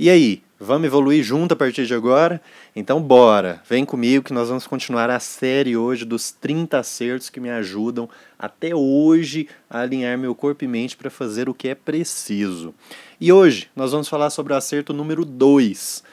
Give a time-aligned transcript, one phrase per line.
[0.00, 2.40] E aí, vamos evoluir junto a partir de agora?
[2.76, 7.40] Então bora, vem comigo que nós vamos continuar a série hoje dos 30 acertos que
[7.40, 8.08] me ajudam
[8.38, 12.72] até hoje a alinhar meu corpo e mente para fazer o que é preciso.
[13.20, 16.04] E hoje nós vamos falar sobre o acerto número 2,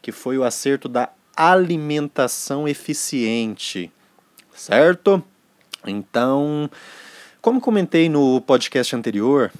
[0.00, 3.92] que foi o acerto da alimentação eficiente.
[4.54, 5.22] Certo?
[5.86, 6.70] Então,
[7.42, 9.52] como comentei no podcast anterior,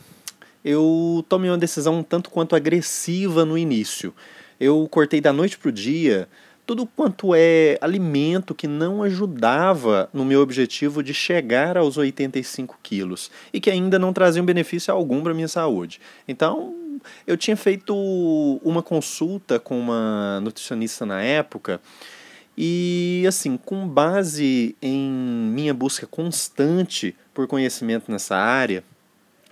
[0.67, 4.13] eu tomei uma decisão um tanto quanto agressiva no início.
[4.59, 6.29] Eu cortei da noite para o dia
[6.67, 13.31] tudo quanto é alimento que não ajudava no meu objetivo de chegar aos 85 quilos
[13.53, 16.01] e que ainda não traziam benefício algum para minha saúde.
[16.27, 16.75] Então,
[17.25, 17.95] eu tinha feito
[18.65, 21.81] uma consulta com uma nutricionista na época
[22.59, 28.83] e, assim, com base em minha busca constante por conhecimento nessa área,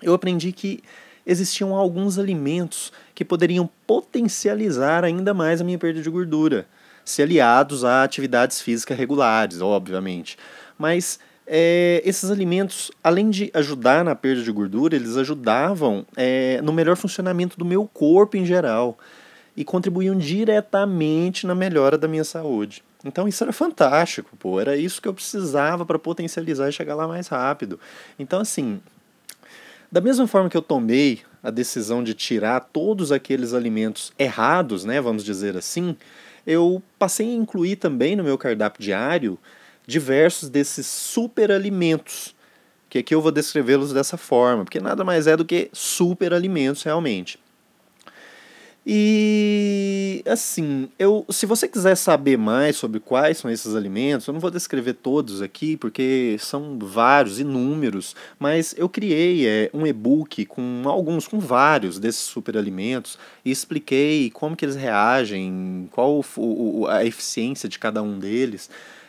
[0.03, 0.83] eu aprendi que
[1.27, 6.67] existiam alguns alimentos que poderiam potencializar ainda mais a minha perda de gordura,
[7.05, 10.37] se aliados a atividades físicas regulares, obviamente.
[10.79, 16.73] Mas é, esses alimentos, além de ajudar na perda de gordura, eles ajudavam é, no
[16.73, 18.99] melhor funcionamento do meu corpo em geral
[19.57, 22.83] e contribuíam diretamente na melhora da minha saúde.
[23.05, 27.07] Então isso era fantástico, pô, era isso que eu precisava para potencializar e chegar lá
[27.07, 27.79] mais rápido.
[28.19, 28.81] Então assim,
[29.95, 35.01] da mesma forma que eu tomei a decisão de tirar todos aqueles alimentos errados, né,
[35.01, 35.97] vamos dizer assim,
[36.45, 39.39] eu passei a incluir também no meu cardápio diário
[39.87, 42.35] diversos desses superalimentos,
[42.91, 47.39] que aqui eu vou descrevê-los dessa forma, porque nada mais é do que superalimentos realmente.
[48.87, 54.41] E assim, eu, se você quiser saber mais sobre quais são esses alimentos, eu não
[54.41, 60.83] vou descrever todos aqui, porque são vários, inúmeros, mas eu criei é, um e-book com
[60.85, 67.69] alguns, com vários desses superalimentos e expliquei como que eles reagem, qual o, a eficiência
[67.69, 68.69] de cada um deles.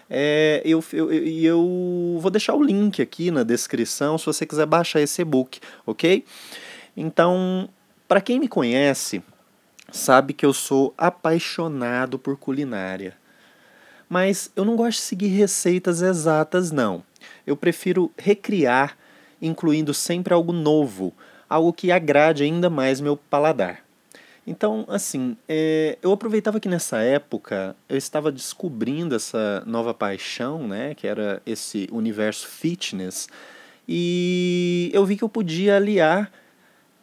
[0.10, 5.02] É, eu, eu, eu vou deixar o link aqui na descrição se você quiser baixar
[5.02, 6.24] esse e-book, ok?
[6.96, 7.68] Então,
[8.08, 9.22] para quem me conhece,
[9.96, 13.16] sabe que eu sou apaixonado por culinária.
[14.10, 17.04] Mas eu não gosto de seguir receitas exatas, não.
[17.48, 18.98] Eu prefiro recriar,
[19.42, 21.14] incluindo sempre algo novo,
[21.50, 23.84] algo que agrade ainda mais meu paladar.
[24.46, 30.94] Então, assim, é, eu aproveitava que nessa época eu estava descobrindo essa nova paixão, né,
[30.94, 33.28] que era esse universo fitness,
[33.88, 36.32] e eu vi que eu podia aliar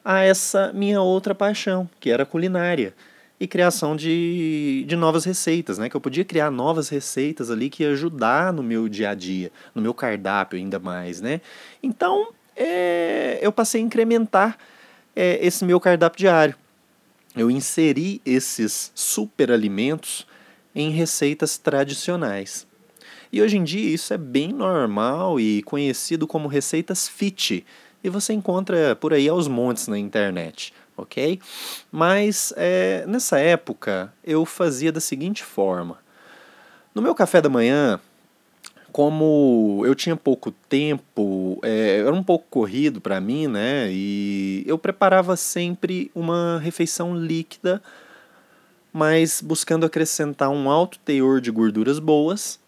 [0.04, 2.94] a essa minha outra paixão, que era culinária
[3.38, 5.88] e criação de, de novas receitas, né?
[5.88, 9.50] Que eu podia criar novas receitas ali que ia ajudar no meu dia a dia,
[9.74, 11.40] no meu cardápio ainda mais, né?
[11.82, 14.56] Então, é, eu passei a incrementar
[15.16, 16.54] é, esse meu cardápio diário.
[17.34, 20.26] Eu inseri esses superalimentos
[20.74, 22.66] em receitas tradicionais.
[23.32, 27.64] E hoje em dia isso é bem normal e conhecido como receitas fit,
[28.02, 31.40] e você encontra por aí aos montes na internet, ok?
[31.90, 35.98] Mas é, nessa época eu fazia da seguinte forma:
[36.94, 38.00] no meu café da manhã,
[38.90, 43.88] como eu tinha pouco tempo, é, era um pouco corrido para mim, né?
[43.90, 47.82] E eu preparava sempre uma refeição líquida,
[48.92, 52.60] mas buscando acrescentar um alto teor de gorduras boas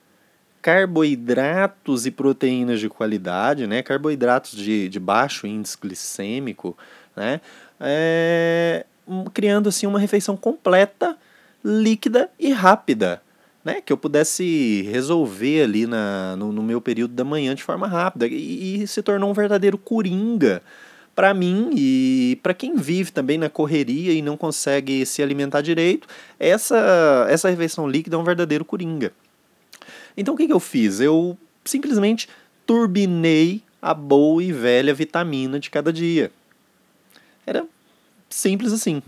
[0.65, 3.83] carboidratos e proteínas de qualidade, né?
[3.83, 6.75] carboidratos de, de baixo índice glicêmico,
[7.15, 7.43] né?
[7.79, 8.87] É,
[9.35, 11.19] criando assim uma refeição completa,
[11.63, 13.21] líquida e rápida,
[13.63, 13.83] né?
[13.83, 18.27] que eu pudesse resolver ali na, no, no meu período da manhã de forma rápida
[18.27, 20.63] e, e se tornou um verdadeiro coringa
[21.15, 26.09] para mim e para quem vive também na correria e não consegue se alimentar direito,
[26.41, 29.13] essa, essa refeição líquida é um verdadeiro coringa.
[30.17, 31.01] Então o que, que eu fiz?
[31.01, 32.29] Eu simplesmente
[32.67, 36.31] turbinei a boa e velha vitamina de cada dia.
[37.47, 37.67] Era
[38.31, 39.03] simples assim.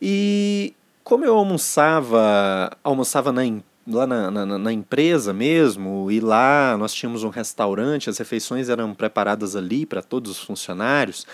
[0.00, 3.42] E como eu almoçava, almoçava na,
[3.86, 8.94] lá na, na, na, empresa mesmo, e lá nós tínhamos um restaurante, as refeições eram
[8.94, 11.26] preparadas ali para todos os funcionários,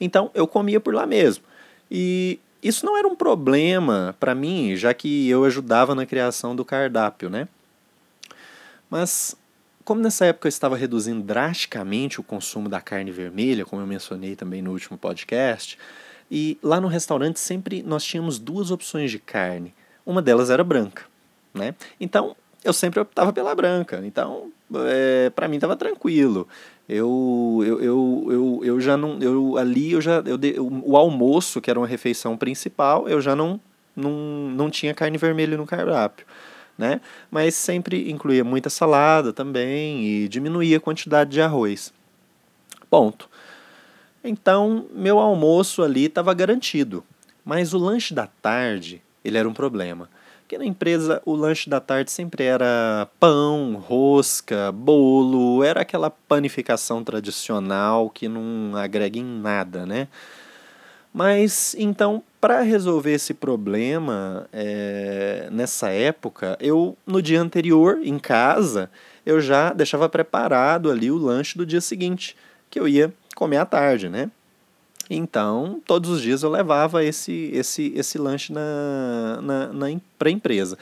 [0.00, 1.44] então eu comia por lá mesmo.
[1.90, 6.64] E isso não era um problema para mim, já que eu ajudava na criação do
[6.64, 7.46] cardápio, né?
[8.90, 9.36] Mas,
[9.84, 14.34] como nessa época eu estava reduzindo drasticamente o consumo da carne vermelha, como eu mencionei
[14.34, 15.78] também no último podcast,
[16.30, 19.74] e lá no restaurante sempre nós tínhamos duas opções de carne.
[20.04, 21.04] Uma delas era branca.
[21.54, 21.74] Né?
[22.00, 24.00] Então, eu sempre optava pela branca.
[24.04, 24.50] Então,
[24.86, 26.46] é, para mim estava tranquilo.
[26.88, 29.18] Eu, eu, eu, eu, eu já não.
[29.20, 30.22] Eu, ali eu já.
[30.24, 33.60] Eu, o almoço, que era uma refeição principal, eu já não,
[33.94, 36.26] não, não tinha carne vermelha no cardápio.
[36.78, 37.00] Né?
[37.28, 41.92] Mas sempre incluía muita salada também e diminuía a quantidade de arroz.
[42.88, 43.28] Ponto.
[44.22, 47.04] Então, meu almoço ali estava garantido.
[47.44, 50.08] Mas o lanche da tarde, ele era um problema.
[50.48, 57.04] Porque na empresa o lanche da tarde sempre era pão, rosca, bolo, era aquela panificação
[57.04, 60.08] tradicional que não agrega em nada, né?
[61.12, 68.90] Mas então, para resolver esse problema é, nessa época, eu no dia anterior, em casa,
[69.24, 72.36] eu já deixava preparado ali o lanche do dia seguinte,
[72.70, 74.30] que eu ia comer à tarde, né?
[75.10, 79.86] Então, todos os dias eu levava esse, esse, esse lanche na, na, na,
[80.18, 80.76] para a empresa.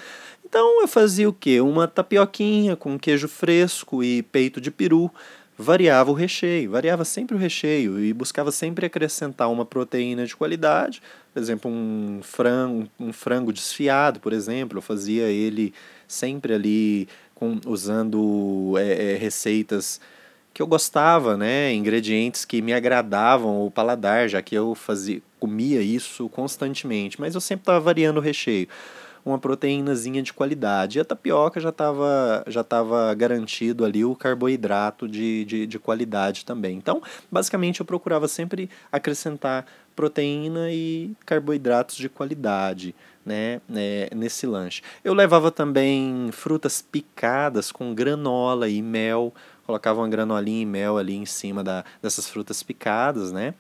[0.45, 1.61] Então, eu fazia o quê?
[1.61, 5.11] Uma tapioquinha com queijo fresco e peito de peru.
[5.59, 11.03] Variava o recheio, variava sempre o recheio e buscava sempre acrescentar uma proteína de qualidade,
[11.33, 15.73] por exemplo, um frango, um frango desfiado, por exemplo, eu fazia ele
[16.07, 19.99] sempre ali com, usando é, é, receitas
[20.53, 25.81] que eu gostava, né, ingredientes que me agradavam o paladar, já que eu fazia, comia
[25.81, 28.69] isso constantemente, mas eu sempre estava variando o recheio.
[29.27, 30.99] Uma proteínazinha de qualidade.
[30.99, 36.45] E a tapioca já estava já tava garantido ali o carboidrato de, de, de qualidade
[36.45, 36.79] também.
[36.79, 42.95] Então, basicamente, eu procurava sempre acrescentar proteína e carboidratos de qualidade
[43.25, 44.83] né, é, nesse lanche.
[45.03, 49.35] Eu levava também frutas picadas com granola e mel
[49.67, 53.53] colocava uma granolinha e mel ali em cima da, dessas frutas picadas, né?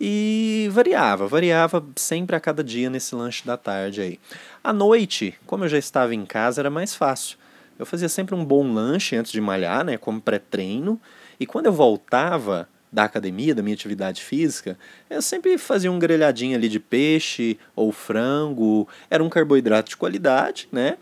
[0.00, 4.20] E variava, variava sempre a cada dia nesse lanche da tarde aí.
[4.62, 7.36] À noite, como eu já estava em casa, era mais fácil.
[7.78, 11.00] Eu fazia sempre um bom lanche antes de malhar, né, como pré-treino,
[11.38, 14.78] e quando eu voltava da academia, da minha atividade física,
[15.10, 20.68] eu sempre fazia um grelhadinho ali de peixe ou frango, era um carboidrato de qualidade,
[20.72, 20.96] né?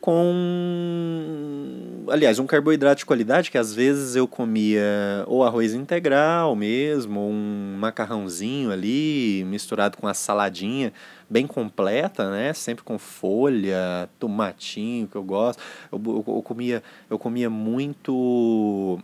[0.00, 1.64] Com,
[2.08, 7.30] aliás, um carboidrato de qualidade que às vezes eu comia ou arroz integral mesmo, ou
[7.30, 10.92] um macarrãozinho ali misturado com a saladinha
[11.28, 12.52] bem completa, né?
[12.52, 15.60] Sempre com folha, tomatinho que eu gosto.
[15.90, 18.98] Eu, eu, eu comia, eu comia muito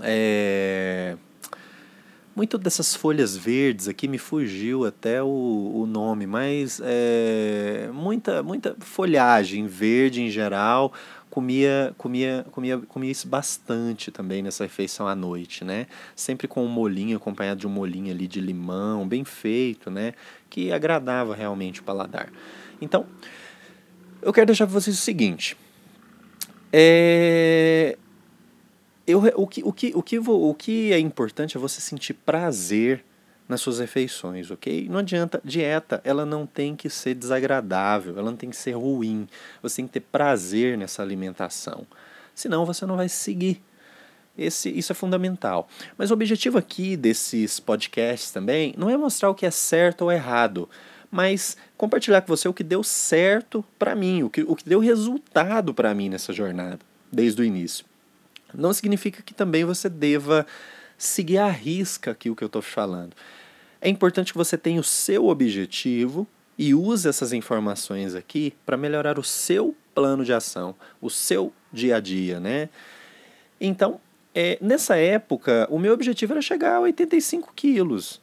[0.00, 1.16] é,
[2.34, 5.26] muito dessas folhas verdes aqui me fugiu até o,
[5.74, 10.92] o nome, mas é, muita, muita folhagem verde em geral.
[11.28, 15.86] Comia, comia, comia, comia isso bastante também nessa refeição à noite, né?
[16.14, 20.12] Sempre com um molinho, acompanhado de um molinho ali de limão, bem feito, né?
[20.50, 22.30] Que agradava realmente o paladar.
[22.82, 23.06] Então,
[24.20, 25.56] eu quero deixar para vocês o seguinte.
[26.70, 27.81] É,
[29.12, 33.04] eu, o, que, o, que, o, que, o que é importante é você sentir prazer
[33.48, 34.88] nas suas refeições, ok?
[34.88, 39.28] Não adianta, dieta, ela não tem que ser desagradável, ela não tem que ser ruim.
[39.62, 41.86] Você tem que ter prazer nessa alimentação.
[42.34, 43.62] Senão você não vai seguir.
[44.38, 45.68] Esse, isso é fundamental.
[45.98, 50.12] Mas o objetivo aqui desses podcasts também não é mostrar o que é certo ou
[50.12, 50.66] errado,
[51.10, 54.80] mas compartilhar com você o que deu certo para mim, o que, o que deu
[54.80, 56.78] resultado para mim nessa jornada,
[57.12, 57.91] desde o início
[58.54, 60.46] não significa que também você deva
[60.96, 63.14] seguir à risca aquilo que eu estou falando.
[63.80, 66.26] É importante que você tenha o seu objetivo
[66.56, 71.96] e use essas informações aqui para melhorar o seu plano de ação, o seu dia
[71.96, 72.68] a dia, né?
[73.60, 74.00] Então,
[74.34, 78.20] é, nessa época, o meu objetivo era chegar a 85 quilos,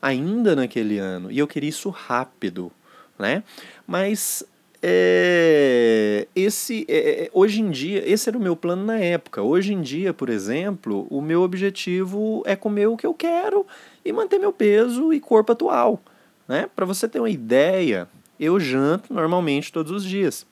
[0.00, 2.70] ainda naquele ano, e eu queria isso rápido,
[3.18, 3.42] né?
[3.86, 4.44] Mas
[4.88, 9.42] é, esse é, é, hoje em dia, esse era o meu plano na época.
[9.42, 13.66] Hoje em dia, por exemplo, o meu objetivo é comer o que eu quero
[14.04, 16.00] e manter meu peso e corpo atual.
[16.46, 16.70] Né?
[16.76, 20.46] Para você ter uma ideia, eu janto normalmente todos os dias.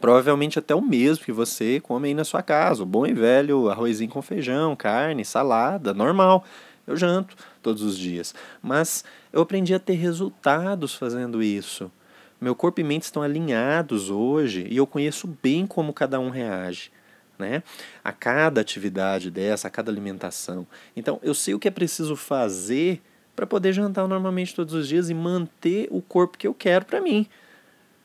[0.00, 2.82] Provavelmente até o mesmo que você come aí na sua casa.
[2.82, 6.46] O bom e velho arrozinho com feijão, carne, salada, normal.
[6.86, 8.34] Eu janto todos os dias.
[8.62, 11.92] Mas eu aprendi a ter resultados fazendo isso.
[12.40, 16.90] Meu corpo e mente estão alinhados hoje e eu conheço bem como cada um reage.
[17.38, 17.62] Né?
[18.02, 20.66] A cada atividade dessa, a cada alimentação.
[20.94, 23.00] Então, eu sei o que é preciso fazer
[23.34, 27.00] para poder jantar normalmente todos os dias e manter o corpo que eu quero para
[27.00, 27.26] mim.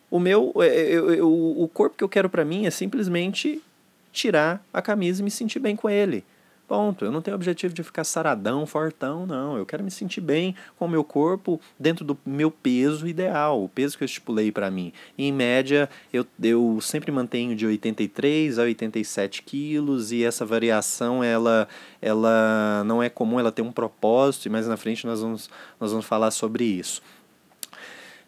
[0.10, 2.70] O meu, eu, é, eu, é, é, o corpo que eu quero para mim é
[2.70, 3.62] simplesmente
[4.14, 6.24] tirar a camisa e me sentir bem com ele.
[6.68, 7.06] Ponto.
[7.06, 9.56] Eu não tenho objetivo de ficar saradão, fortão, não.
[9.56, 13.70] Eu quero me sentir bem com o meu corpo dentro do meu peso ideal, o
[13.70, 14.92] peso que eu estipulei para mim.
[15.18, 21.68] em média, eu, eu sempre mantenho de 83 a 87 quilos e essa variação ela,
[22.02, 25.92] ela não é comum, ela tem um propósito e mais na frente nós vamos, nós
[25.92, 27.02] vamos falar sobre isso.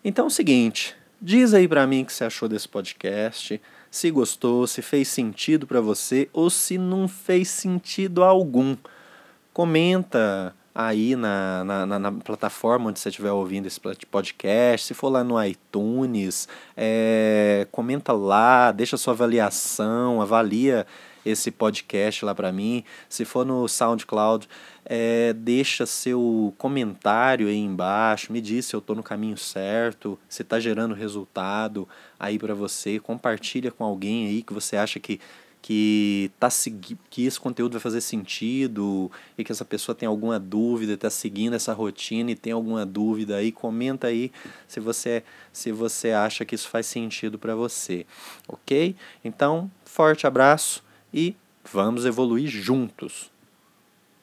[0.04, 4.12] Então é o seguinte, diz aí para mim o que você achou desse podcast se
[4.12, 8.76] gostou, se fez sentido para você ou se não fez sentido algum.
[9.54, 13.80] Comenta aí na, na, na, plataforma onde você estiver ouvindo esse
[14.12, 20.86] podcast, se for lá no iTunes, é, comenta lá, deixa sua avaliação, avalia
[21.26, 22.84] esse podcast lá para mim.
[23.10, 24.48] Se for no SoundCloud,
[24.86, 30.44] é, deixa seu comentário aí embaixo, me diz se eu estou no caminho certo, se
[30.44, 33.00] está gerando resultado aí para você.
[33.00, 35.20] Compartilha com alguém aí que você acha que
[35.68, 36.48] que tá
[37.10, 41.58] que esse conteúdo vai fazer sentido e que essa pessoa tem alguma dúvida, está seguindo
[41.58, 44.32] essa rotina e tem alguma dúvida aí, comenta aí
[44.66, 48.06] se você se você acha que isso faz sentido para você,
[48.48, 48.96] ok?
[49.26, 50.82] Então, forte abraço
[51.14, 51.36] e
[51.70, 53.30] vamos evoluir juntos.